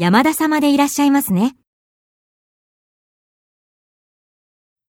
[0.00, 1.54] 山田様でいらっしゃいますね。